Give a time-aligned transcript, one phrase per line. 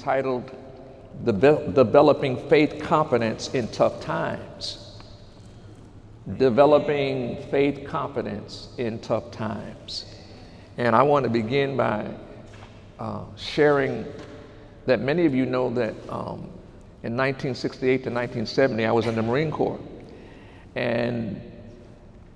[0.00, 0.50] entitled
[1.24, 4.98] Developing Faith Confidence in Tough Times.
[6.38, 10.06] Developing Faith Confidence in Tough Times.
[10.78, 12.08] And I want to begin by
[12.98, 14.06] uh, sharing
[14.86, 16.48] that many of you know that um,
[17.02, 19.80] in 1968 to 1970, I was in the Marine Corps.
[20.76, 21.42] And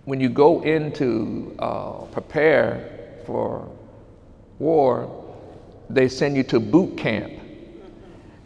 [0.04, 3.66] when you go into uh, prepare for
[4.58, 5.24] war,
[5.88, 7.40] they send you to boot camp.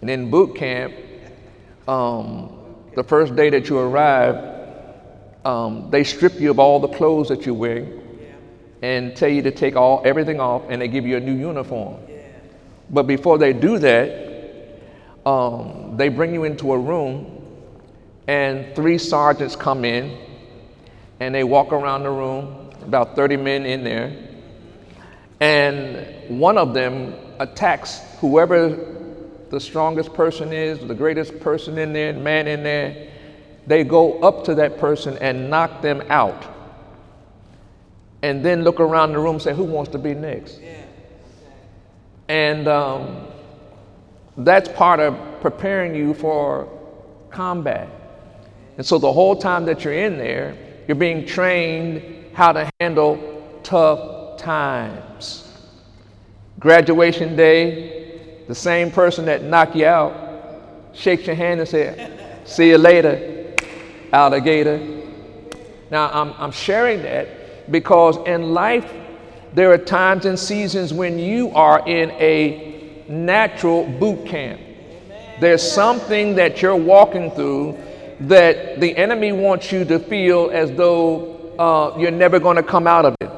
[0.00, 0.94] And in boot camp,
[1.86, 2.52] um,
[2.94, 4.56] the first day that you arrive,
[5.44, 8.02] um, they strip you of all the clothes that you're wearing
[8.82, 11.96] and tell you to take all everything off, and they give you a new uniform.
[12.90, 14.28] But before they do that,
[15.26, 17.42] um, they bring you into a room,
[18.26, 20.16] and three sergeants come in,
[21.20, 24.16] and they walk around the room, about 30 men in there,
[25.40, 28.97] and one of them attacks whoever
[29.50, 33.08] the strongest person is, the greatest person in there, man in there,
[33.66, 36.46] they go up to that person and knock them out.
[38.22, 40.60] And then look around the room and say, Who wants to be next?
[42.28, 43.26] And um,
[44.36, 46.68] that's part of preparing you for
[47.30, 47.88] combat.
[48.76, 53.60] And so the whole time that you're in there, you're being trained how to handle
[53.62, 55.52] tough times.
[56.58, 57.97] Graduation day,
[58.48, 60.14] the same person that knocked you out
[60.94, 62.10] shakes your hand and says,
[62.48, 63.54] See you later,
[64.12, 64.78] alligator.
[65.90, 68.90] Now, I'm, I'm sharing that because in life,
[69.52, 74.60] there are times and seasons when you are in a natural boot camp.
[75.40, 77.78] There's something that you're walking through
[78.20, 82.86] that the enemy wants you to feel as though uh, you're never going to come
[82.86, 83.30] out of it.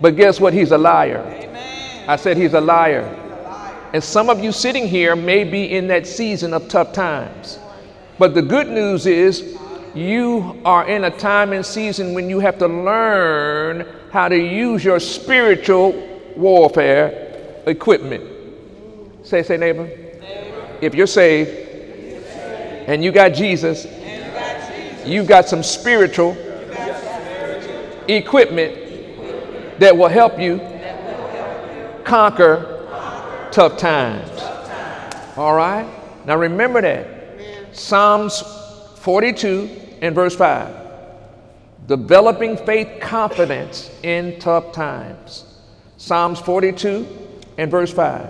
[0.00, 0.52] But guess what?
[0.52, 1.24] He's a liar.
[2.06, 3.16] I said he's a liar.
[3.92, 7.58] And some of you sitting here may be in that season of tough times.
[8.18, 9.58] But the good news is
[9.94, 14.84] you are in a time and season when you have to learn how to use
[14.84, 15.92] your spiritual
[16.36, 18.24] warfare equipment.
[19.24, 19.90] Say, say, neighbor.
[20.80, 21.50] If you're saved
[22.86, 23.86] and you got Jesus,
[25.04, 26.36] you've got some spiritual
[28.06, 30.60] equipment that will help you
[32.04, 32.69] conquer
[33.52, 34.30] tough times.
[35.36, 35.86] All right?
[36.26, 37.76] Now remember that.
[37.76, 38.42] Psalms
[38.96, 40.76] 42 and verse 5.
[41.86, 45.44] Developing faith confidence in tough times.
[45.96, 47.06] Psalms 42
[47.58, 48.28] and verse 5.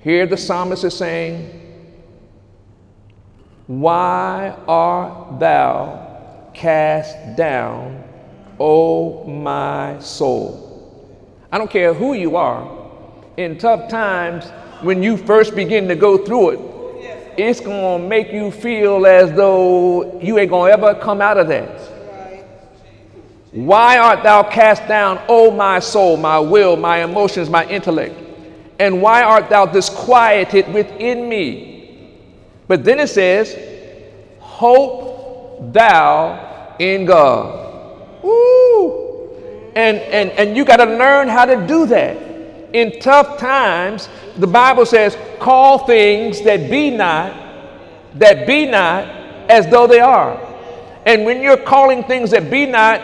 [0.00, 1.50] Here the psalmist is saying,
[3.66, 8.04] Why art thou cast down,
[8.60, 10.68] O my soul?
[11.50, 12.77] I don't care who you are.
[13.38, 14.50] In tough times,
[14.82, 19.30] when you first begin to go through it, it's going to make you feel as
[19.30, 21.70] though you ain't going to ever come out of that.
[23.52, 28.16] Why art thou cast down, O my soul, my will, my emotions, my intellect?
[28.80, 32.10] And why art thou disquieted within me?
[32.66, 33.56] But then it says,
[34.40, 38.20] Hope thou in God.
[38.20, 39.70] Woo!
[39.76, 42.27] And, and, and you got to learn how to do that.
[42.72, 47.34] In tough times, the Bible says, call things that be not,
[48.14, 49.04] that be not
[49.48, 50.38] as though they are.
[51.06, 53.00] And when you're calling things that be not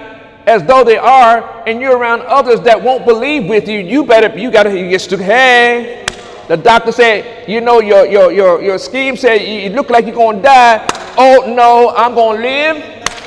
[0.46, 4.36] as though they are, and you're around others that won't believe with you, you better,
[4.38, 6.04] you got to get to, hey,
[6.48, 10.14] the doctor said, you know, your, your, your, your scheme said you look like you're
[10.36, 11.14] to die.
[11.16, 12.76] Oh, no, I'm to live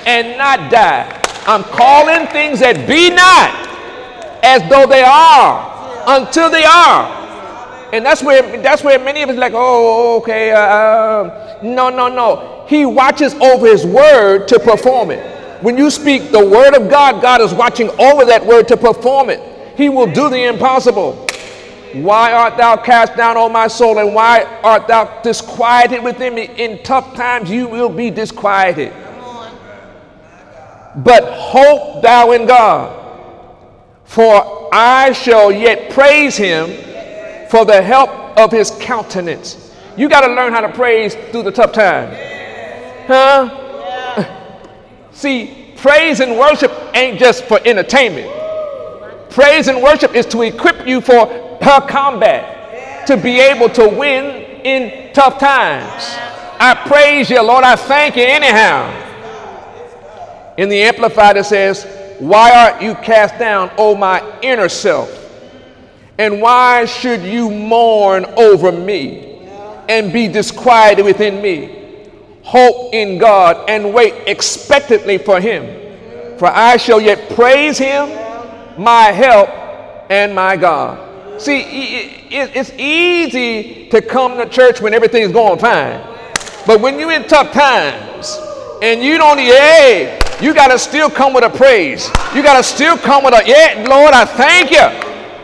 [0.06, 1.10] and not die.
[1.48, 5.77] I'm calling things that be not as though they are
[6.08, 7.26] until they are.
[7.94, 12.08] And that's where that's where many of us like, oh, okay, uh, um, no, no,
[12.10, 12.66] no.
[12.68, 15.64] He watches over His word to perform it.
[15.64, 19.30] When you speak the word of God, God is watching over that word to perform
[19.30, 19.78] it.
[19.78, 21.28] He will do the impossible.
[21.94, 26.50] Why art thou cast down, O my soul, and why art thou disquieted within me?
[26.58, 28.94] In tough times, you will be disquieted.
[30.98, 33.07] But hope thou in God,
[34.08, 36.68] for I shall yet praise him
[37.50, 39.76] for the help of his countenance.
[39.96, 42.16] You got to learn how to praise through the tough time.
[43.08, 44.26] Huh?
[45.12, 48.32] See, praise and worship ain't just for entertainment.
[49.30, 51.28] Praise and worship is to equip you for
[51.62, 54.26] her combat, to be able to win
[54.66, 56.16] in tough times.
[56.60, 57.64] I praise you, Lord.
[57.64, 59.06] I thank you anyhow.
[60.58, 65.14] In the Amplified, it says, Why art you cast down, O my inner self?
[66.18, 69.48] And why should you mourn over me
[69.88, 72.10] and be disquieted within me?
[72.42, 76.38] Hope in God and wait expectantly for him.
[76.40, 78.08] For I shall yet praise him,
[78.82, 79.50] my help
[80.10, 81.42] and my God.
[81.42, 81.62] See,
[82.32, 86.02] it's easy to come to church when everything's going fine.
[86.66, 88.40] But when you're in tough times
[88.82, 92.10] and you don't, need, hey, you got to still come with a praise.
[92.36, 94.78] You got to still come with a, yeah, Lord, I thank you.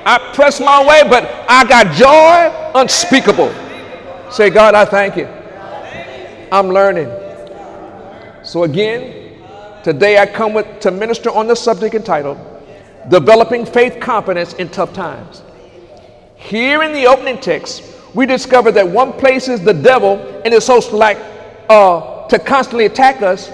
[0.06, 3.54] I press my way, but I got joy unspeakable.
[4.32, 5.26] Say, God, I thank you.
[6.52, 7.08] I'm learning.
[8.44, 9.42] So again,
[9.84, 12.38] today I come with, to minister on the subject entitled
[13.10, 15.42] Developing Faith Confidence in Tough Times.
[16.36, 20.92] Here in the opening text, we discover that one places the devil and his host
[20.92, 21.18] like
[21.70, 23.50] uh, to constantly attack us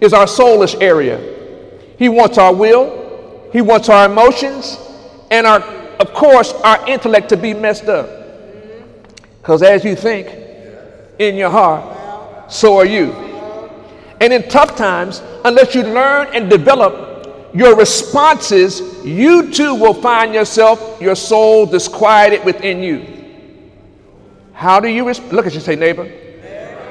[0.00, 1.18] is our soulish area.
[1.98, 4.78] He wants our will, he wants our emotions,
[5.30, 5.60] and our
[5.98, 8.08] of course, our intellect to be messed up.
[9.40, 10.28] Because as you think
[11.18, 13.12] in your heart, so are you.
[14.20, 20.34] And in tough times, unless you learn and develop your responses, you too will find
[20.34, 23.06] yourself, your soul disquieted within you.
[24.52, 25.04] How do you?
[25.04, 26.10] Look at you say, neighbor.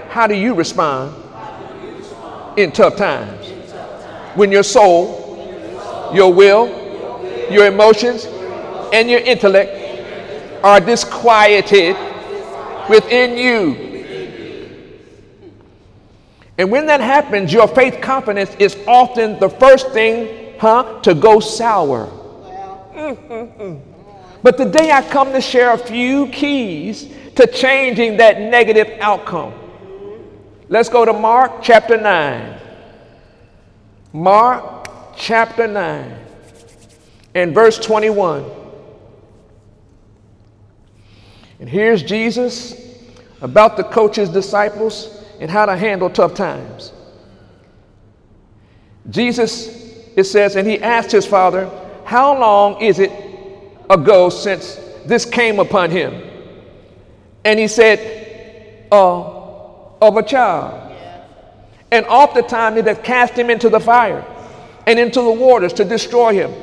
[0.09, 1.15] How do you respond
[2.57, 3.51] in tough times?
[4.35, 6.67] When your soul, your will,
[7.49, 8.25] your emotions,
[8.93, 11.95] and your intellect are disquieted
[12.89, 13.87] within you.
[16.57, 21.39] And when that happens, your faith confidence is often the first thing, huh, to go
[21.39, 22.11] sour.
[24.43, 29.53] But today I come to share a few keys to changing that negative outcome.
[30.69, 32.59] Let's go to Mark chapter 9.
[34.11, 36.19] Mark chapter 9
[37.35, 38.43] and verse 21.
[41.59, 42.75] And here's Jesus
[43.41, 46.91] about to coach his disciples and how to handle tough times.
[49.09, 49.67] Jesus,
[50.17, 51.69] it says, and he asked his father,
[52.03, 53.11] How long is it
[53.89, 54.75] ago since
[55.05, 56.23] this came upon him?
[57.45, 59.36] And he said, uh,
[60.01, 60.93] Of a child.
[61.91, 64.25] And oftentimes it hath cast him into the fire
[64.85, 66.53] and into the waters to destroy him.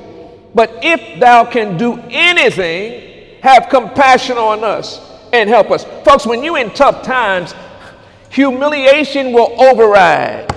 [0.55, 5.01] But if thou can do anything, have compassion on us
[5.33, 5.85] and help us.
[6.05, 7.55] Folks, when you're in tough times,
[8.31, 10.55] humiliation will override.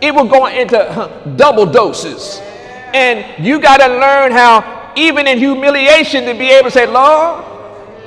[0.00, 2.40] It will go into double doses.
[2.94, 7.44] And you got to learn how, even in humiliation, to be able to say, Lord,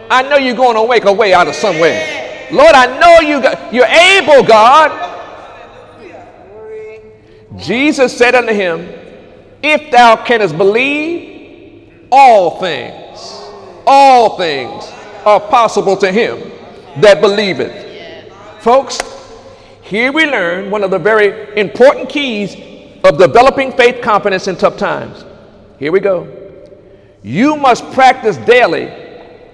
[0.10, 2.19] I know you're going to make a way out of somewhere.
[2.52, 5.08] Lord, I know you got, you're able, God.
[7.58, 8.88] Jesus said unto him,
[9.62, 13.00] If thou canst believe, all things
[13.90, 14.86] all things
[15.26, 16.52] are possible to him
[17.02, 18.32] that believeth.
[18.62, 19.00] Folks,
[19.82, 22.54] here we learn one of the very important keys
[23.04, 25.26] of developing faith confidence in tough times.
[25.80, 26.28] Here we go.
[27.24, 28.94] You must practice daily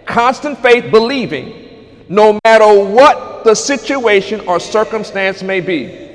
[0.05, 1.64] constant faith believing
[2.09, 6.05] no matter what the situation or circumstance may be.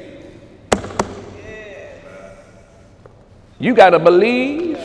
[3.59, 4.79] You got to believe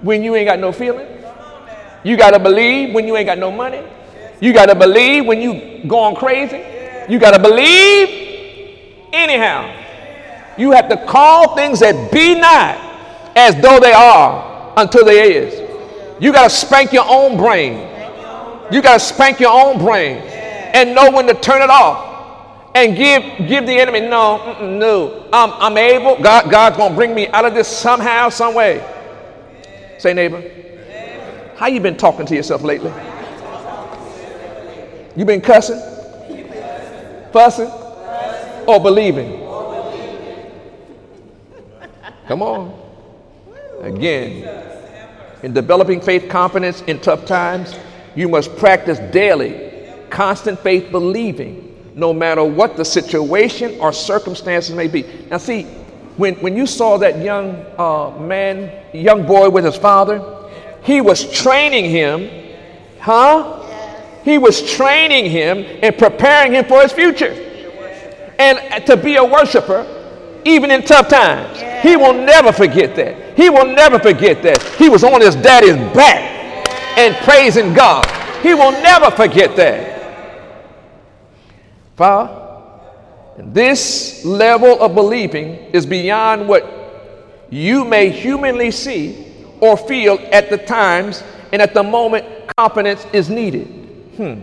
[0.00, 1.06] when you ain't got no feeling.
[2.04, 3.82] You got to believe when you ain't got no money.
[4.40, 6.64] You got to believe when you going crazy.
[7.12, 9.74] You got to believe anyhow.
[10.56, 12.76] You have to call things that be not
[13.36, 15.68] as though they are until they is.
[16.20, 17.97] You got to spank your own brain.
[18.70, 22.08] You got to spank your own brain and know when to turn it off
[22.74, 27.26] and give give the enemy no no I'm, I'm able God God's gonna bring me
[27.28, 28.84] out of this somehow some way.
[29.98, 30.42] Say neighbor.
[31.56, 32.92] How you been talking to yourself lately?
[35.16, 35.80] You been cussing?
[37.32, 37.70] Fussing?
[38.68, 39.40] Or believing?
[42.28, 42.80] Come on.
[43.80, 44.48] Again,
[45.42, 47.74] in developing faith confidence in tough times,
[48.14, 49.68] you must practice daily
[50.10, 55.04] constant faith believing, no matter what the situation or circumstances may be.
[55.30, 55.64] Now, see,
[56.16, 60.22] when, when you saw that young uh, man, young boy with his father,
[60.82, 62.56] he was training him,
[63.00, 63.54] huh?
[64.24, 67.32] He was training him and preparing him for his future.
[68.38, 69.94] And to be a worshiper,
[70.44, 71.60] even in tough times.
[71.82, 73.36] He will never forget that.
[73.36, 74.62] He will never forget that.
[74.76, 76.37] He was on his daddy's back
[76.98, 78.04] and praising God.
[78.42, 79.96] He will never forget that.
[81.96, 82.34] Father,
[83.38, 86.66] this level of believing is beyond what
[87.50, 92.26] you may humanly see or feel at the times and at the moment
[92.56, 93.66] confidence is needed.
[94.16, 94.40] Hmm.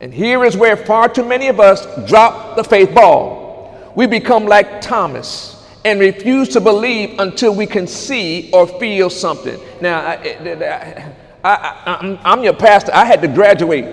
[0.00, 3.92] And here is where far too many of us drop the faith ball.
[3.94, 9.60] We become like Thomas and refuse to believe until we can see or feel something.
[9.80, 11.12] Now, I, I,
[11.44, 12.92] am I'm your pastor.
[12.94, 13.86] I had to graduate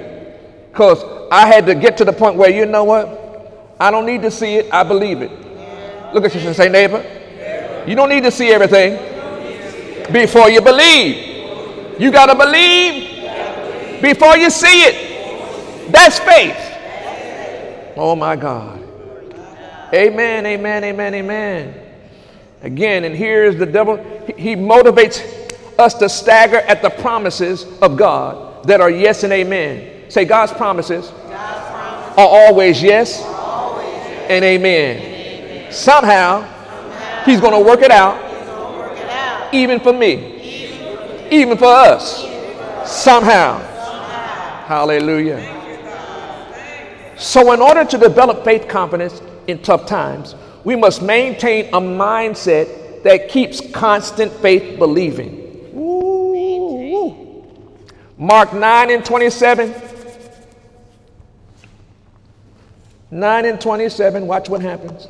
[0.71, 3.75] because I had to get to the point where, you know what?
[3.79, 5.31] I don't need to see it, I believe it.
[6.13, 7.03] Look at you and say, neighbor,
[7.87, 8.93] you don't need to see everything
[10.11, 11.99] before you believe.
[11.99, 15.91] You got to believe before you see it.
[15.91, 16.57] That's faith.
[17.95, 18.79] Oh my God.
[19.93, 21.85] Amen, amen, amen, amen.
[22.61, 23.97] Again, and here's the devil.
[24.37, 25.38] He motivates
[25.79, 30.09] us to stagger at the promises of God that are yes and amen.
[30.09, 34.27] Say, God's promises, God's promises are always yes, yes.
[34.29, 34.97] and amen.
[34.97, 35.71] And amen.
[35.71, 38.27] Somehow, Somehow, He's going to work it out.
[39.53, 42.23] Even, for me, even for even for us.
[42.23, 42.85] Even.
[42.85, 43.59] Somehow.
[43.59, 44.65] Somehow.
[44.65, 45.55] Hallelujah.
[47.17, 53.03] So, in order to develop faith confidence in tough times, we must maintain a mindset
[53.03, 55.38] that keeps constant faith believing.
[58.19, 59.73] Mark 9 and 27.
[63.11, 65.07] 9 and 27, watch what happens.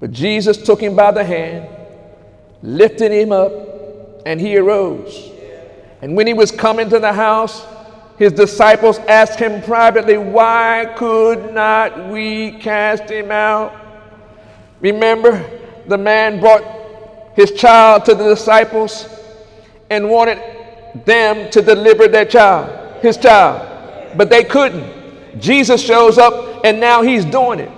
[0.00, 1.68] But Jesus took him by the hand,
[2.62, 3.52] lifted him up,
[4.26, 5.30] and he arose.
[6.00, 7.64] And when he was coming to the house,
[8.18, 13.74] his disciples asked him privately, Why could not we cast him out?
[14.80, 15.48] Remember,
[15.86, 16.81] the man brought
[17.34, 19.08] his child to the disciples
[19.90, 20.38] and wanted
[21.04, 25.40] them to deliver their child, his child, but they couldn't.
[25.40, 27.70] Jesus shows up and now he's doing it.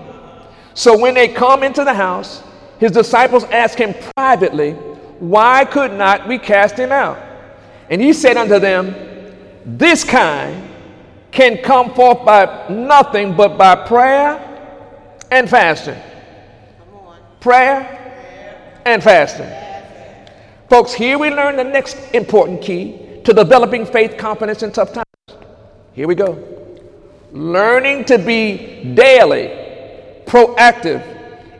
[0.74, 2.42] So when they come into the house,
[2.78, 4.72] his disciples ask him privately,
[5.20, 7.18] Why could not we cast him out?
[7.88, 8.94] And he said unto them,
[9.64, 10.68] This kind
[11.30, 14.40] can come forth by nothing but by prayer
[15.30, 16.00] and fasting.
[17.40, 18.03] Prayer
[18.84, 19.50] and fasting.
[20.68, 25.40] Folks, here we learn the next important key to developing faith confidence in tough times.
[25.92, 26.42] Here we go.
[27.32, 29.48] Learning to be daily
[30.26, 31.02] proactive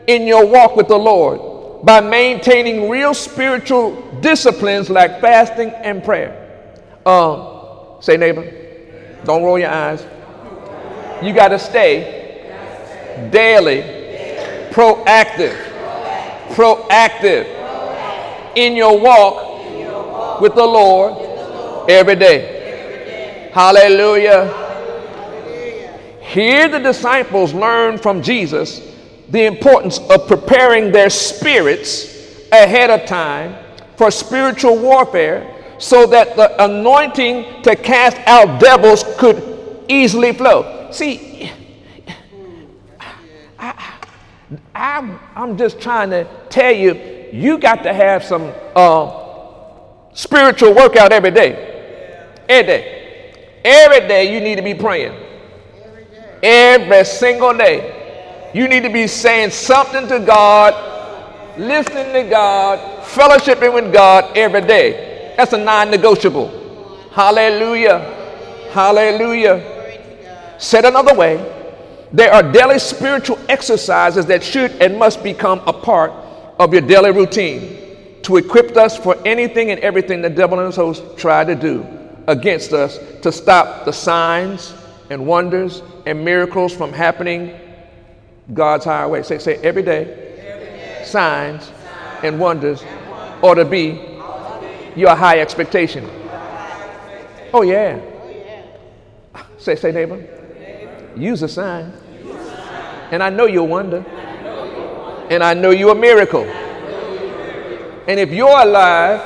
[0.07, 6.41] in your walk with the Lord by maintaining real spiritual disciplines like fasting and prayer.
[7.05, 8.51] Um, say, neighbor,
[9.23, 10.05] don't roll your eyes.
[11.23, 13.81] You got to stay daily
[14.71, 15.74] proactive
[16.55, 17.45] proactive
[18.55, 23.51] in your walk with the Lord every day.
[23.53, 24.63] Hallelujah.
[26.21, 28.81] Here, the disciples learned from Jesus
[29.29, 32.13] the importance of preparing their spirits
[32.51, 33.55] ahead of time
[33.95, 40.89] for spiritual warfare so that the anointing to cast out devils could easily flow.
[40.91, 41.51] See,
[44.73, 46.93] I'm, I'm just trying to tell you,
[47.31, 49.21] you got to have some uh,
[50.13, 52.35] spiritual workout every day.
[52.47, 52.95] Every day.
[53.63, 55.17] Every day you need to be praying.
[56.43, 58.51] Every single day.
[58.53, 60.73] You need to be saying something to God,
[61.57, 65.33] listening to God, fellowshipping with God every day.
[65.35, 66.47] That's a non negotiable.
[67.11, 67.99] Hallelujah.
[68.71, 70.55] Hallelujah.
[70.57, 71.37] Said another way,
[72.15, 76.11] there are daily spiritual exercises that should and must become a part
[76.59, 80.77] of your daily routine to equip us for anything and everything the devil and his
[80.77, 81.85] hosts try to do
[82.27, 84.73] against us to stop the signs
[85.09, 87.53] and wonders and miracles from happening
[88.53, 89.21] God's highway.
[89.21, 91.01] Say, say every day, every day.
[91.03, 91.73] Signs, signs,
[92.23, 92.81] and wonders,
[93.41, 94.19] ought to be,
[94.95, 96.09] your high expectation.
[97.53, 97.99] Oh yeah.
[99.57, 100.25] Say, say neighbor.
[101.17, 101.91] Use a sign.
[103.11, 104.03] And I know you'll wonder.
[105.29, 106.43] And I know you're a miracle.
[108.07, 109.21] And if you're alive,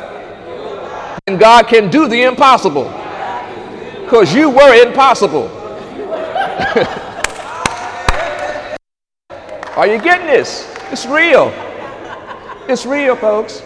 [1.26, 2.86] then God can do the impossible.
[4.04, 5.50] Because you were impossible.
[9.76, 10.74] Are you getting this?
[10.92, 11.54] It's real.
[12.68, 13.62] It's real, folks.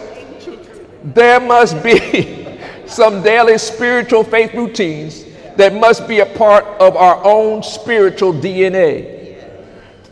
[1.02, 5.24] There must be some daily spiritual faith routines
[5.56, 9.13] that must be a part of our own spiritual DNA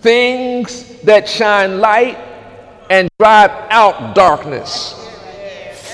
[0.03, 2.19] things that shine light
[2.91, 4.95] and drive out darkness.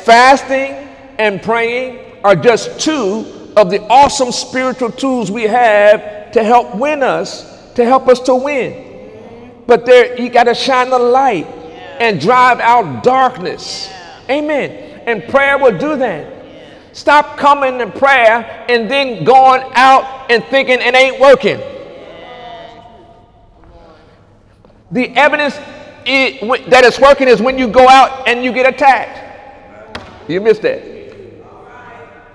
[0.04, 0.72] Fasting
[1.18, 7.02] and praying are just two of the awesome spiritual tools we have to help win
[7.02, 9.52] us, to help us to win.
[9.66, 11.46] But there you got to shine the light
[12.00, 13.92] and drive out darkness.
[14.30, 15.02] Amen.
[15.06, 16.34] And prayer will do that.
[16.92, 21.60] Stop coming to prayer and then going out and thinking it ain't working.
[24.90, 29.26] The evidence that it's working is when you go out and you get attacked.
[30.28, 30.82] You missed that.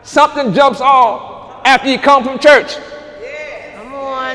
[0.04, 2.78] Something jumps off after you come from church.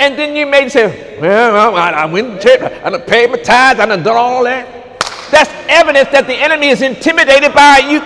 [0.00, 3.37] And then you may say, Well, I, I went to church, I done paid my
[3.38, 5.00] tithes, I done done all that.
[5.30, 8.00] That's evidence that the enemy is intimidated by you.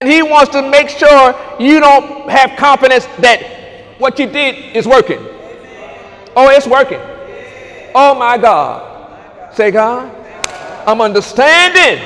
[0.00, 3.42] And he wants to make sure you don't have confidence that
[3.98, 5.18] what you did is working.
[6.36, 7.00] Oh, it's working.
[7.94, 9.54] Oh my God.
[9.54, 10.14] Say, God,
[10.86, 12.04] I'm understanding.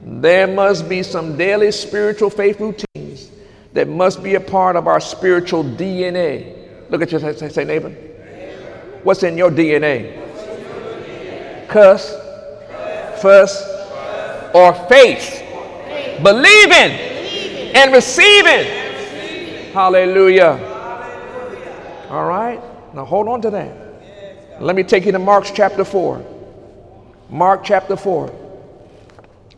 [0.00, 3.30] There must be some daily spiritual faith routines
[3.72, 6.90] that must be a part of our spiritual DNA.
[6.90, 7.90] Look at your say, say neighbor.
[9.02, 10.22] What's in your DNA?
[11.68, 12.14] Cuss,
[13.20, 13.62] fuss,
[14.54, 15.42] or faith.
[16.22, 16.92] Believing
[17.74, 18.64] and receiving.
[19.72, 20.75] Hallelujah.
[22.96, 23.76] Now hold on to that.
[24.58, 26.24] Let me take you to Mark's chapter 4.
[27.28, 28.34] Mark chapter 4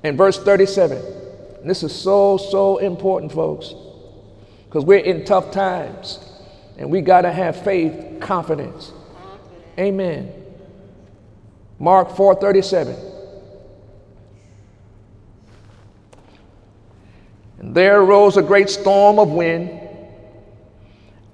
[0.03, 1.01] and verse 37.
[1.65, 3.75] this is so, so important, folks,
[4.65, 6.19] because we're in tough times
[6.79, 8.91] and we got to have faith, confidence.
[9.79, 10.33] Amen.
[11.79, 12.97] Mark 4:37.
[17.61, 19.81] And there arose a great storm of wind,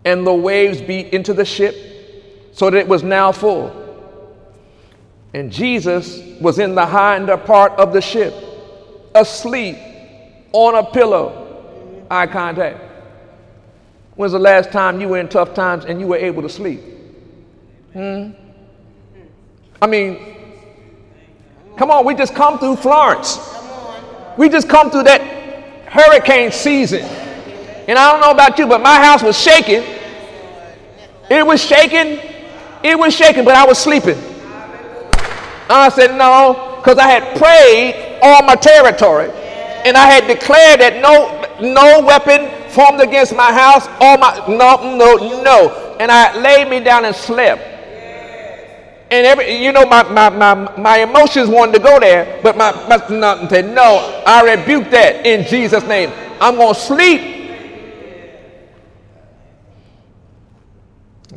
[0.04, 1.92] and the waves beat into the ship
[2.54, 3.80] so that it was now full.
[5.34, 8.32] And Jesus was in the hinder part of the ship,
[9.14, 9.76] asleep
[10.52, 12.06] on a pillow.
[12.08, 12.80] Eye contact.
[14.14, 16.80] When's the last time you were in tough times and you were able to sleep?
[17.92, 18.30] Hmm?
[19.82, 20.36] I mean,
[21.76, 23.36] come on, we just come through Florence.
[24.38, 25.20] We just come through that
[25.88, 27.00] hurricane season.
[27.00, 29.82] And I don't know about you, but my house was shaking.
[31.28, 32.33] It was shaking
[32.84, 34.18] it was shaking, but I was sleeping.
[35.70, 39.30] I said, no, because I had prayed all my territory.
[39.86, 44.96] And I had declared that no, no weapon formed against my house, all my, no,
[44.96, 45.96] no, no.
[45.98, 47.62] And I laid me down and slept.
[49.10, 52.72] And every, you know, my, my, my, my emotions wanted to go there, but my,
[52.86, 56.12] my nothing said, no, I rebuke that in Jesus' name.
[56.40, 57.33] I'm going to sleep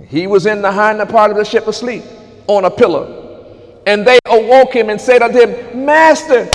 [0.10, 2.04] He was in the hinder part of the ship asleep
[2.48, 3.82] on a pillow.
[3.86, 6.50] And they awoke him and said unto him, Master,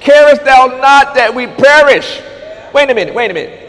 [0.00, 2.20] carest thou not that we perish?
[2.72, 3.64] Wait a minute, wait a minute.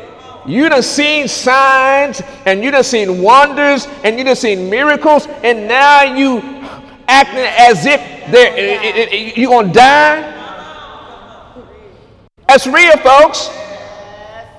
[0.47, 5.67] You done seen signs and you done seen wonders and you done seen miracles and
[5.67, 6.39] now you
[7.07, 10.35] acting as if you're going to die?
[12.47, 13.49] That's real, folks.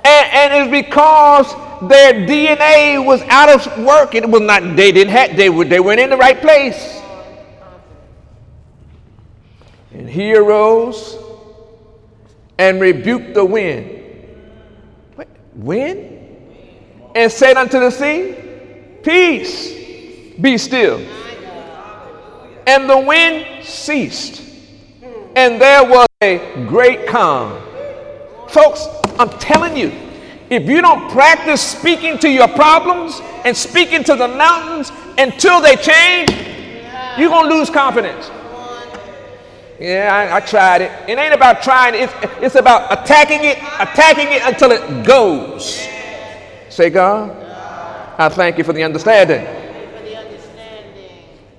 [0.04, 1.52] And, and it's because
[1.82, 4.14] their DNA was out of work.
[4.14, 7.00] It was not, they didn't have, they, were, they weren't in the right place.
[9.92, 11.16] And he arose
[12.58, 14.04] and rebuked the wind.
[15.14, 15.28] What?
[15.54, 16.18] Wind?
[17.14, 18.36] And said unto the sea,
[19.02, 19.72] Peace,
[20.40, 20.98] be still.
[22.66, 24.42] And the wind ceased,
[25.34, 27.60] and there was a great calm.
[28.48, 28.86] Folks,
[29.18, 30.09] I'm telling you,
[30.50, 35.76] if you don't practice speaking to your problems and speaking to the mountains until they
[35.76, 36.30] change,
[37.16, 38.30] you're going to lose confidence.
[39.78, 40.90] Yeah, I, I, tried it.
[41.08, 45.88] It ain't about trying, it's, it's about attacking it, attacking it until it goes.
[46.68, 47.30] Say, God,
[48.18, 49.46] I thank you for the understanding.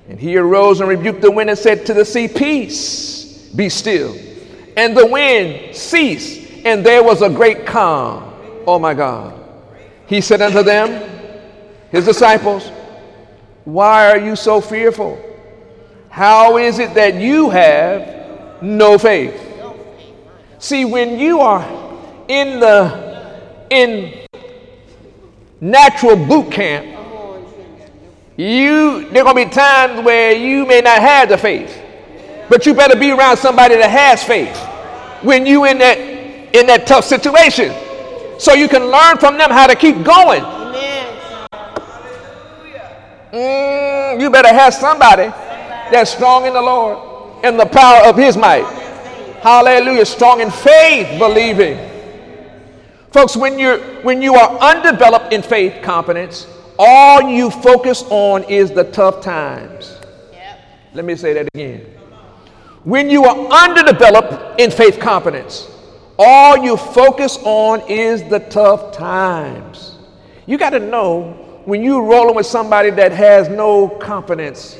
[0.09, 4.15] And he arose and rebuked the wind and said to the sea, Peace, be still.
[4.77, 8.30] And the wind ceased, and there was a great calm.
[8.67, 9.37] Oh my God.
[10.07, 11.09] He said unto them,
[11.91, 12.69] his disciples,
[13.65, 15.21] Why are you so fearful?
[16.09, 19.47] How is it that you have no faith?
[20.59, 21.63] See, when you are
[22.27, 23.11] in the
[23.69, 24.27] in
[25.59, 26.85] natural boot camp,
[28.37, 31.81] you there gonna be times where you may not have the faith,
[32.49, 34.57] but you better be around somebody that has faith
[35.23, 37.73] when you in that in that tough situation
[38.41, 40.41] so you can learn from them how to keep going.
[43.31, 45.27] Mm, you better have somebody
[45.91, 48.65] that's strong in the Lord and the power of his might.
[49.43, 50.05] Hallelujah.
[50.07, 51.77] Strong in faith, believing.
[53.11, 56.47] Folks, when you're when you are undeveloped in faith competence,
[56.79, 59.99] all you focus on is the tough times.
[60.31, 60.59] Yep.
[60.95, 61.85] Let me say that again.
[62.85, 65.67] when you are underdeveloped in faith confidence,
[66.23, 69.97] all you focus on is the tough times.
[70.45, 71.31] You got to know
[71.65, 74.77] when you're rolling with somebody that has no confidence.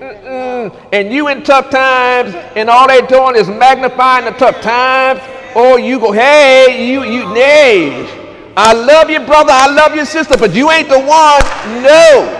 [0.00, 5.20] And you in tough times, and all they're doing is magnifying the tough times.
[5.54, 8.54] Or you go, hey, you, you, nay.
[8.56, 9.52] I love you, brother.
[9.52, 11.82] I love you, sister, but you ain't the one.
[11.82, 12.38] No.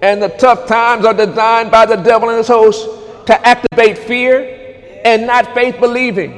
[0.00, 2.97] And the tough times are designed by the devil and his host
[3.28, 6.32] to activate fear and not faith believing.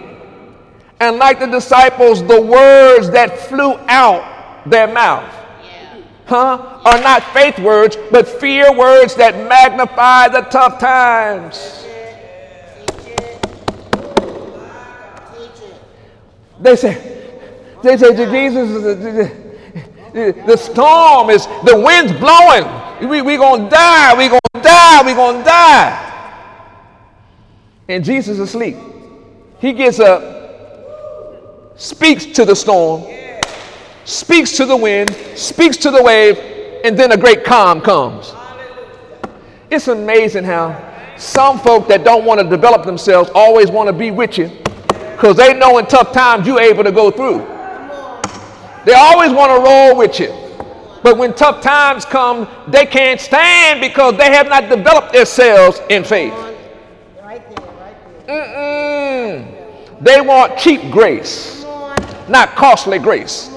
[0.98, 5.32] And like the disciples, the words that flew out their mouth,
[6.26, 11.86] huh, are not faith words, but fear words that magnify the tough times.
[16.60, 17.30] They say,
[17.84, 18.68] they say to Jesus,
[20.12, 23.08] the, storm is, the wind's blowing.
[23.08, 26.09] We, we gonna die, we're gonna die, we're gonna die.
[27.90, 28.76] And Jesus is asleep.
[29.58, 30.22] He gets up,
[31.76, 33.02] speaks to the storm,
[34.04, 36.38] speaks to the wind, speaks to the wave,
[36.84, 38.32] and then a great calm comes.
[39.72, 44.12] It's amazing how some folk that don't want to develop themselves always want to be
[44.12, 44.48] with you
[44.86, 47.38] because they know in tough times you're able to go through.
[48.84, 50.32] They always want to roll with you.
[51.02, 56.04] But when tough times come, they can't stand because they have not developed themselves in
[56.04, 56.49] faith.
[58.30, 60.00] Mm-mm.
[60.00, 61.64] They want cheap grace,
[62.28, 63.48] not costly grace.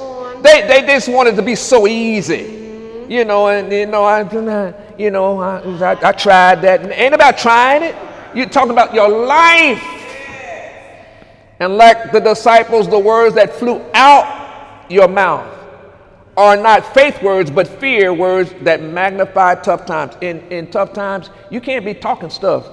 [0.42, 3.06] They, they just want it to be so easy.
[3.08, 4.22] You know, and you know, I,
[4.98, 6.82] you know, I, I, I tried that.
[6.82, 7.96] And ain't about trying it.
[8.34, 9.82] You're talking about your life.
[11.60, 15.50] And like the disciples, the words that flew out your mouth
[16.36, 20.16] are not faith words, but fear words that magnify tough times.
[20.22, 22.68] In, in tough times, you can't be talking stuff.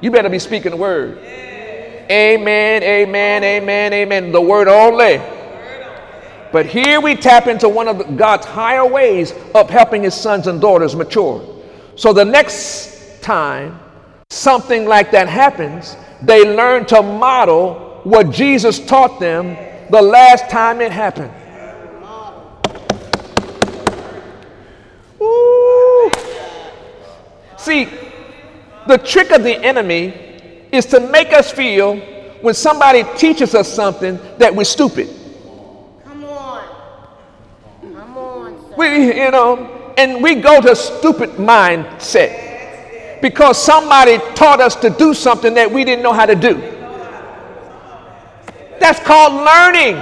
[0.00, 1.18] You better be speaking the word.
[1.18, 4.32] Amen, amen, amen, amen.
[4.32, 5.20] The word only.
[6.52, 10.60] But here we tap into one of God's higher ways of helping his sons and
[10.60, 11.62] daughters mature.
[11.94, 13.78] So the next time
[14.30, 19.56] something like that happens, they learn to model what Jesus taught them
[19.90, 21.32] the last time it happened.
[25.20, 26.10] Ooh.
[27.58, 27.88] See,
[28.90, 30.08] the trick of the enemy
[30.72, 31.96] is to make us feel
[32.42, 35.08] when somebody teaches us something that we're stupid.
[36.04, 36.64] Come on.
[37.80, 38.70] Come on.
[38.70, 38.74] Sir.
[38.76, 45.14] We, you know, and we go to stupid mindset because somebody taught us to do
[45.14, 46.54] something that we didn't know how to do.
[48.80, 49.94] That's called learning.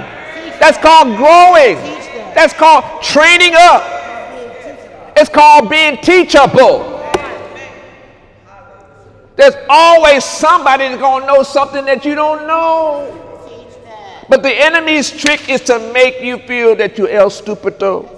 [0.59, 1.75] That's called growing.
[2.33, 3.83] That's called training up.
[5.17, 6.98] It's called being teachable.
[9.39, 13.15] There's always somebody that's going to know something that you don't know.
[14.27, 18.13] But the enemy's trick is to make you feel that you're el stupido.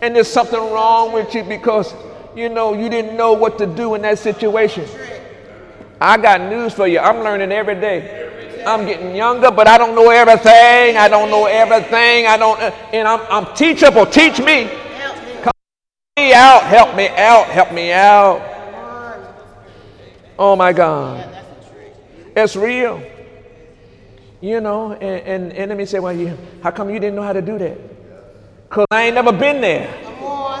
[0.00, 1.92] And there's something wrong with you because,
[2.36, 4.86] you know, you didn't know what to do in that situation.
[6.00, 7.00] I got news for you.
[7.00, 8.62] I'm learning every day.
[8.64, 10.96] I'm getting younger, but I don't know everything.
[10.98, 12.28] I don't know everything.
[12.28, 14.06] I don't, uh, and I'm, I'm teachable.
[14.06, 14.70] Teach me.
[15.42, 15.56] Help
[16.16, 16.62] me out.
[16.62, 17.46] Help me out.
[17.46, 18.51] Help me out.
[20.38, 21.28] Oh my God.
[22.34, 23.02] It's real.
[24.40, 27.42] You know, and, and enemy say, well, you, how come you didn't know how to
[27.42, 27.78] do that?
[28.68, 29.86] Because I ain't never been there.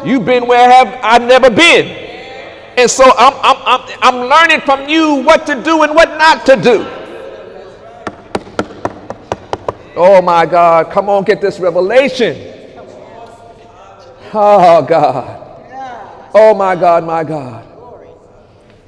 [0.04, 1.86] You've been where have I've never been.
[2.76, 6.46] And so I'm, I'm, I'm, I'm learning from you what to do and what not
[6.46, 6.86] to do.
[9.94, 12.50] Oh my God, come on, get this revelation.
[14.32, 15.38] Oh God.
[16.34, 17.71] Oh my God, my God.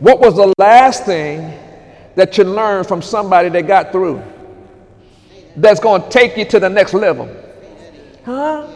[0.04, 1.58] What was the last thing
[2.14, 4.22] that you learned from somebody that got through
[5.56, 7.26] that's going to take you to the next level?
[8.22, 8.66] Huh?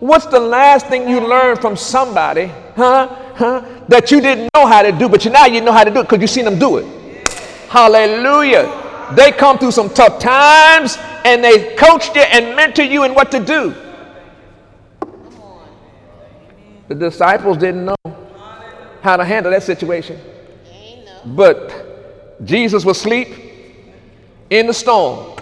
[0.00, 3.06] What's the last thing you learned from somebody, huh?
[3.34, 3.82] Huh?
[3.88, 6.00] That you didn't know how to do, but you now you know how to do
[6.00, 6.86] it because you seen them do it.
[7.68, 9.12] Hallelujah.
[9.14, 10.96] They come through some tough times
[11.26, 13.74] and they coached you and mentored you in what to do.
[16.88, 17.96] The disciples didn't know
[19.02, 20.18] how to handle that situation.
[21.34, 23.28] But Jesus was asleep
[24.50, 25.36] in the storm.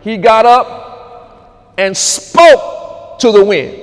[0.00, 3.76] He got up and spoke to the wind,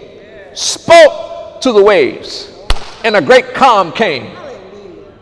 [0.58, 2.52] spoke to the waves,
[3.04, 4.36] and a great calm came.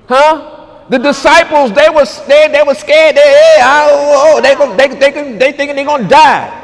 [0.08, 0.86] Huh?
[0.90, 3.16] The disciples, they were they, they were scared.
[3.16, 4.54] They, hey, oh, they,
[4.88, 6.60] they, they, they, thinking they're gonna die.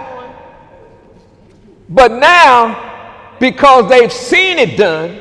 [1.88, 5.20] But now, because they've seen it done,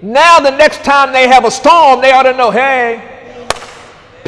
[0.00, 3.07] Now, the next time they have a storm, they ought to know hey,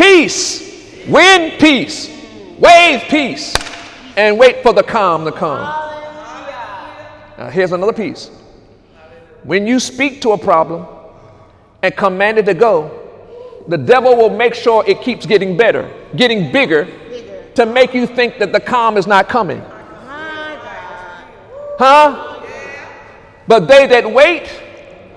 [0.00, 0.70] peace,
[1.08, 2.08] Win peace,
[2.58, 3.56] wave, peace,
[4.16, 5.60] and wait for the calm to come.
[7.38, 8.30] Now, here's another piece.
[9.42, 10.86] When you speak to a problem
[11.82, 12.96] and command it to go,
[13.66, 16.86] the devil will make sure it keeps getting better, getting bigger,
[17.54, 19.60] to make you think that the calm is not coming.
[21.78, 22.44] Huh?
[23.48, 24.48] But they that wait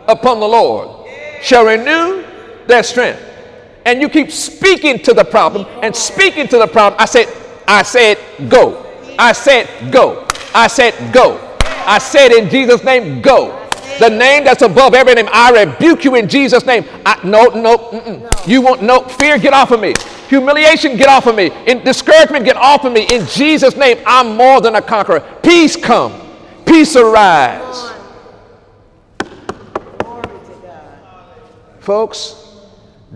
[0.07, 1.07] upon the Lord
[1.41, 2.25] shall renew
[2.67, 3.32] their strength.
[3.85, 6.99] And you keep speaking to the problem and speaking to the problem.
[6.99, 7.27] I said,
[7.67, 8.17] I said,
[8.49, 8.85] go.
[9.19, 10.27] I said, go.
[10.53, 11.39] I said, go.
[11.85, 13.59] I said in Jesus' name, go.
[13.99, 16.85] The name that's above every name, I rebuke you in Jesus' name.
[17.05, 18.47] I, no, no, mm-mm.
[18.47, 18.81] you won't.
[18.81, 19.93] No fear, get off of me.
[20.29, 21.51] Humiliation, get off of me.
[21.67, 23.05] In discouragement, get off of me.
[23.13, 25.19] In Jesus' name, I'm more than a conqueror.
[25.43, 26.19] Peace come.
[26.65, 27.91] Peace arise.
[31.79, 32.42] Folks,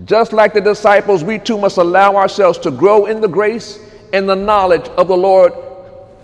[0.05, 3.79] just like the disciples, we too must allow ourselves to grow in the grace
[4.13, 5.53] and the knowledge of the Lord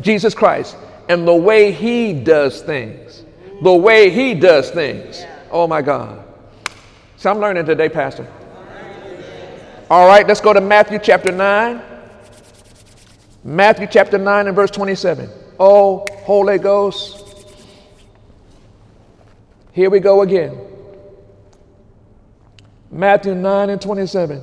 [0.01, 0.77] Jesus Christ
[1.09, 3.23] and the way He does things.
[3.61, 5.23] The way He does things.
[5.51, 6.23] Oh my God.
[7.17, 8.27] So I'm learning today, Pastor.
[9.89, 11.81] All right, let's go to Matthew chapter 9.
[13.43, 15.29] Matthew chapter 9 and verse 27.
[15.59, 17.23] Oh, Holy Ghost.
[19.71, 20.57] Here we go again.
[22.93, 24.41] Matthew 9 and 27.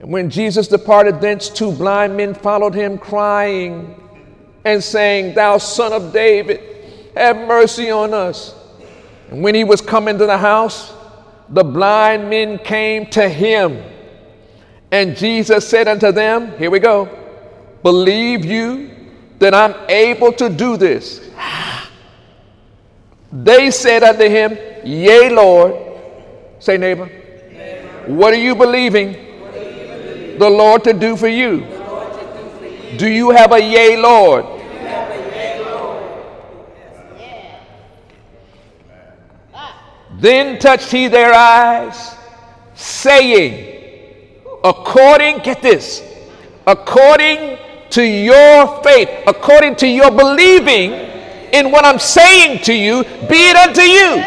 [0.00, 4.00] And when Jesus departed thence, two blind men followed him, crying
[4.64, 6.60] and saying, Thou son of David,
[7.16, 8.54] have mercy on us.
[9.30, 10.92] And when he was come into the house,
[11.48, 13.82] the blind men came to him.
[14.90, 17.08] And Jesus said unto them, Here we go,
[17.82, 18.90] believe you
[19.38, 21.20] that I'm able to do this?
[23.34, 25.74] They said unto him, Yea, Lord.
[26.60, 27.06] Say, neighbor.
[28.06, 29.12] What are you believing
[30.38, 31.66] the Lord to do for you?
[32.96, 34.46] Do you have a yea, Lord?
[40.20, 42.16] Then touched he their eyes,
[42.74, 43.72] saying,
[44.62, 46.02] According, get this,
[46.66, 47.58] according
[47.90, 51.13] to your faith, according to your believing
[51.54, 54.24] in what I'm saying to you, be it unto you.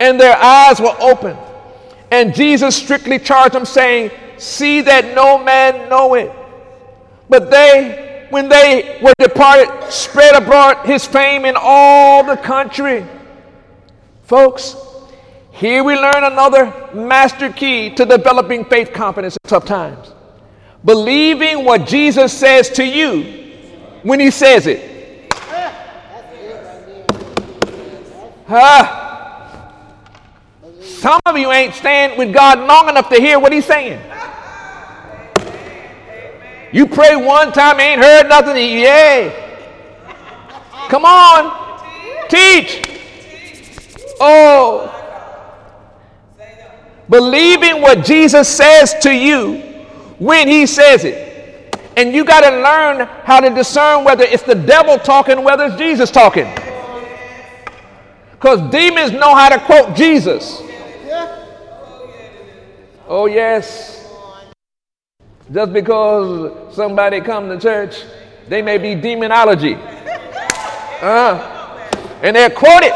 [0.00, 1.36] and their eyes were open.
[2.10, 6.32] And Jesus strictly charged them, saying, See that no man know it.
[7.28, 13.04] But they, when they were departed, spread abroad his fame in all the country.
[14.22, 14.76] Folks,
[15.50, 20.12] here we learn another master key to developing faith confidence in tough times.
[20.88, 23.22] Believing what Jesus says to you
[24.02, 25.34] when he says it.
[28.48, 29.74] Ah.
[30.80, 34.00] Some of you ain't staying with God long enough to hear what He's saying.
[36.72, 38.56] You pray one time, ain't heard nothing.
[38.56, 39.60] Yay.
[40.88, 41.84] Come on.
[42.30, 42.82] Teach.
[44.18, 44.94] Oh.
[47.10, 49.67] Believing what Jesus says to you
[50.18, 51.28] when He says it.
[51.96, 55.76] And you got to learn how to discern whether it's the devil talking, whether it's
[55.76, 56.46] Jesus talking.
[58.30, 60.62] Because demons know how to quote Jesus.
[63.08, 64.08] Oh, yes.
[65.52, 68.04] Just because somebody come to church,
[68.48, 69.76] they may be demonology.
[71.00, 71.78] Uh,
[72.24, 72.90] and they're quoted,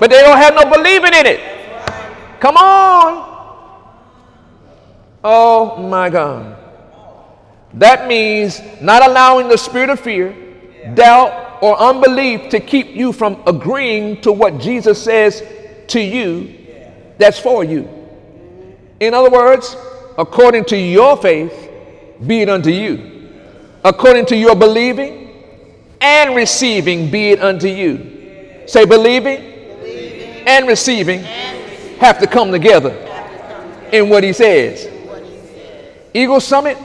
[0.00, 2.40] but they don't have no believing in it.
[2.40, 3.27] Come on.
[5.22, 6.56] Oh, my God.
[7.74, 10.34] That means not allowing the spirit of fear,
[10.94, 15.42] doubt, or unbelief to keep you from agreeing to what Jesus says
[15.88, 16.54] to you
[17.18, 17.88] that's for you.
[19.00, 19.76] In other words,
[20.16, 21.70] according to your faith,
[22.26, 23.28] be it unto you.
[23.84, 25.28] According to your believing
[26.00, 28.64] and receiving, be it unto you.
[28.66, 29.40] Say, believing,
[29.80, 32.90] believing and, receiving and receiving have to come together
[33.92, 34.88] in what he says.
[36.14, 36.78] Eagle Summit,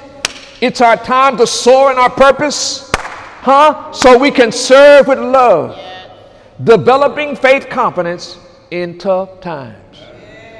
[0.61, 3.91] it's our time to soar in our purpose, huh?
[3.91, 5.79] So we can serve with love,
[6.63, 8.37] developing faith confidence
[8.71, 9.97] in tough times.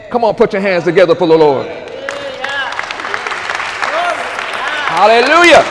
[0.10, 1.67] Come on, put your hands together for the Lord.
[4.88, 5.63] Hallelujah.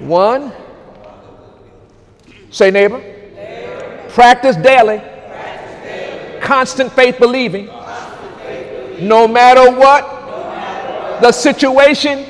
[0.00, 0.52] One.
[2.50, 2.98] Say, neighbor.
[2.98, 4.08] neighbor.
[4.10, 5.00] Practice, daily.
[6.48, 7.66] Constant faith believing.
[9.06, 12.24] No, matter what, the situation,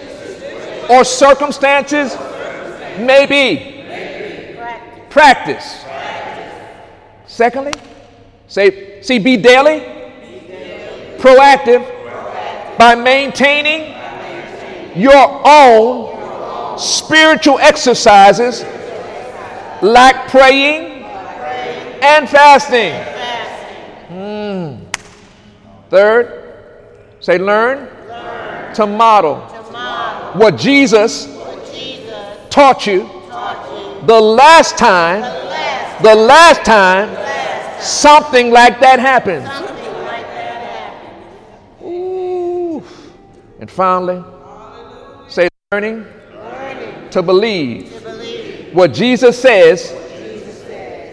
[0.91, 2.17] or circumstances
[2.99, 3.85] may be.
[5.09, 5.85] Practice.
[7.29, 7.75] Secondly,
[8.49, 9.87] say, see, be daily,
[11.19, 11.87] proactive
[12.77, 13.95] by maintaining
[14.97, 18.65] your own spiritual exercises
[19.81, 21.05] like praying
[22.03, 23.15] and fasting.
[25.91, 26.55] Third,
[27.21, 27.89] say, learn
[28.75, 34.07] to model To model what Jesus what Jesus taught you taught you.
[34.07, 39.47] the last time, Last, the last time last something like that happened.
[39.47, 40.63] something like that
[41.81, 41.85] happened.
[41.85, 42.85] Ooh.
[43.61, 44.23] And finally,
[45.29, 49.89] say learning Learning to believe to believe what Jesus says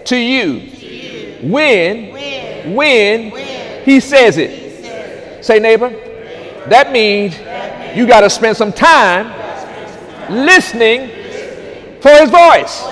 [0.06, 1.52] to you to you.
[1.52, 3.84] when When when When.
[3.86, 4.65] he says it.
[5.46, 5.90] Say neighbor,
[6.70, 7.38] that means
[7.96, 9.28] you got to spend some time
[10.28, 11.08] listening
[12.02, 12.84] for his voice.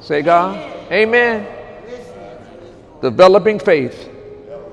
[0.00, 0.56] Say God,
[0.90, 1.46] amen.
[1.86, 2.38] Listening.
[3.02, 4.10] Developing faith,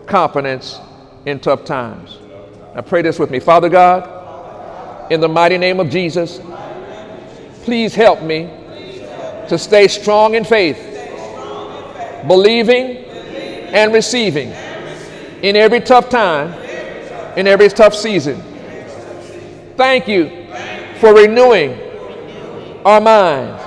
[0.07, 0.79] confidence
[1.27, 2.17] in tough times.
[2.73, 3.39] Now pray this with me.
[3.39, 6.39] Father God, in the mighty name of Jesus,
[7.61, 8.49] please help me
[9.49, 10.79] to stay strong in faith,
[12.27, 12.97] believing
[13.75, 14.51] and receiving
[15.43, 16.53] in every tough time,
[17.37, 18.41] in every tough season.
[19.75, 20.47] Thank you
[20.99, 21.77] for renewing
[22.85, 23.61] our minds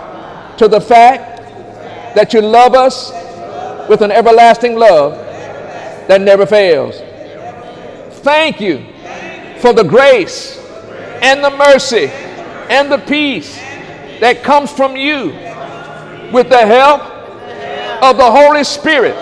[0.58, 1.36] to the fact
[2.14, 3.12] that you love us
[3.90, 5.12] with an everlasting love
[6.08, 6.98] that never fails.
[8.22, 8.84] Thank you
[9.58, 10.58] for the grace
[11.20, 12.06] and the mercy
[12.70, 13.54] and the peace
[14.20, 15.26] that comes from you
[16.32, 17.02] with the help
[18.02, 19.14] of the Holy Spirit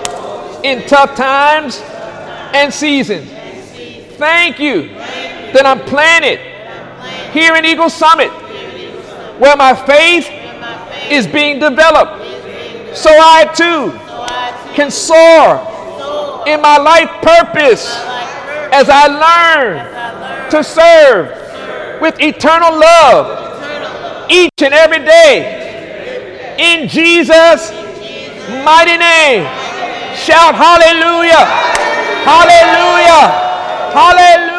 [0.62, 1.82] in tough times
[2.54, 3.28] and seasons.
[4.16, 6.38] Thank you that I'm planted
[7.32, 8.30] here in Eagle Summit
[9.40, 10.28] where my faith
[11.10, 12.24] is being developed
[12.96, 13.90] so I too
[14.74, 15.58] can soar
[16.46, 17.96] in my life purpose
[18.72, 26.56] as I learn to serve with eternal love each and every day.
[26.58, 27.72] In Jesus'
[28.64, 29.42] mighty name.
[30.14, 31.93] Shout hallelujah!
[32.24, 33.28] Hallelujah!
[33.92, 34.53] Hallelujah!